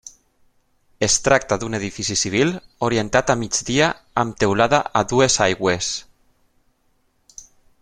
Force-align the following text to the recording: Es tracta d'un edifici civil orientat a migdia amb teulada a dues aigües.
Es 1.07 1.17
tracta 1.27 1.57
d'un 1.63 1.79
edifici 1.79 2.15
civil 2.21 2.53
orientat 2.87 3.33
a 3.33 3.37
migdia 3.43 3.91
amb 4.23 4.41
teulada 4.45 4.81
a 5.01 5.05
dues 5.13 5.39
aigües. 5.47 5.93